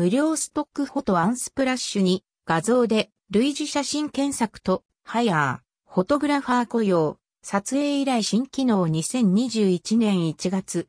[0.00, 10.88] 無料ストックフォト Unsplash に画像で類似写真検索とハイヤー、フォトグラファー雇用、撮影依頼新機能2021年1月。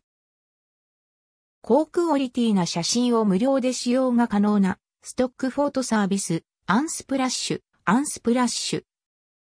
[1.61, 8.83] 高クオリティな写真を無料で使用が可能なストックフォトサービス Unsplash、Unsplash。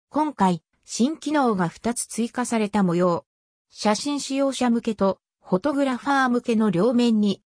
[0.10, 3.26] 今回、新機能が2つ追加された模様。
[3.70, 7.42] 写真使用者向けとフォトグラファー向けの両面に。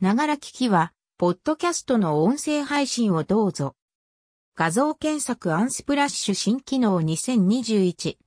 [0.00, 3.74] ながら聞きは、ポッドキャストの音声配信をどうぞ。
[4.54, 8.18] 画像検索 Unsplash 新機能2021。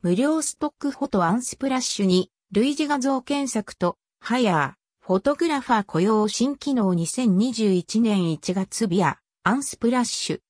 [0.00, 10.40] 無料ストックフォト Unsplash に類似画像検索とハイヤー、フォトグラファー雇用新機能2021年1月 via、Unsplash。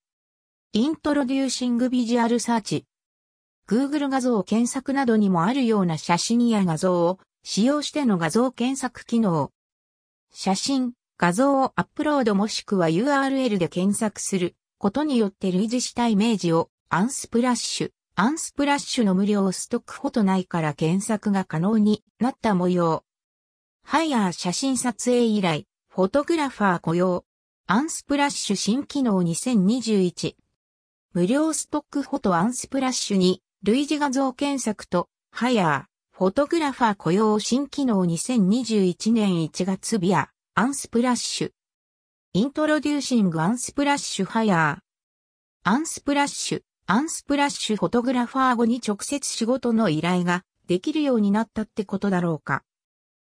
[0.74, 2.87] Introducing Visual Search。
[3.68, 9.51] Google 画像検索などにもあるような写真や画像を使用しての画像検索機能。
[10.32, 14.56] 写真、画像をアップロードもしくは URL で検索する。
[14.84, 23.02] ことによって類似したイメージを Unsplash、Unsplash の無料ストックフォト内から検索が可能になった模様。
[23.82, 27.24] ハイヤー写真撮影依頼、フォトグラファー雇用、
[27.66, 30.34] Unsplash 新機能2021。
[31.15, 45.68] 無料ストックフォト Unsplash に類似画像検索とハイヤー、フォトグラファー雇用新機能2021年1月 via、Unsplash。Introducing Unsplash Hire。
[45.68, 52.63] Unsplash、Unsplash フォトグラファー後に直接仕事の依頼ができるようになったってことだろうか。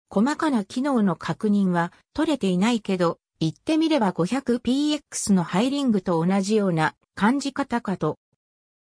[0.08, 8.16] 細かな機能の確認は取れていないけど、言ってみれば 500px の Hiring と同じような感じ方かと。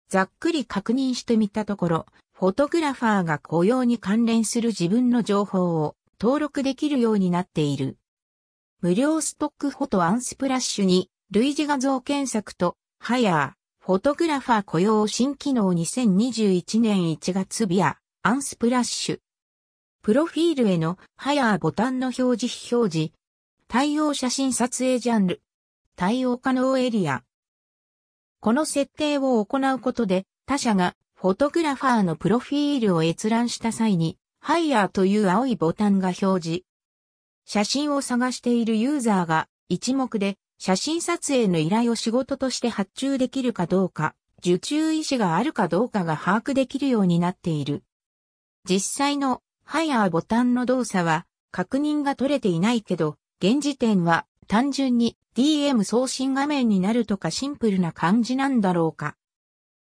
[0.09, 7.99] ざっくり確認してみたところ、フォトグラファーが雇用に関連する自分の情報を登録できるようになっている。
[8.83, 19.19] 無料ストックフォト Unsplash に類似画像検索とハヤー、フォトグラファー雇用新機能2021年1月 via、Unsplash。
[20.01, 23.13] プロフィールへのハヤーボタンの表示非表示。
[23.69, 25.41] 対応写真撮影ジャンル。
[25.95, 27.23] 対応可能エリア。
[28.41, 36.72] この設定を行うことで他者がフォトグラファーのプロフィールを閲覧した際にハイヤーという青いボタンが表示。
[37.45, 47.83] 写真を探しているユーザーが一目で写真撮影の依頼を仕事として発注できるかどうか、受注意思があるかどうかが把握できるようになっている。
[48.69, 59.15] 実際のハイヤーボタンの動作は確認が取れていないけど、現時点は単純に DM 送信画面になるとかシンプルな感じなんだろうか。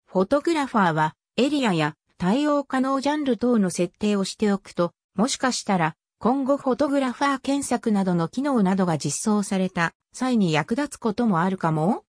[0.07, 12.05] フォトグラファーはエリアや対応可能ジャンル等の設定をしておくと、もしかしたら今後フォトグラファー検索などの機能などが実装された際に役立つこともあるかも？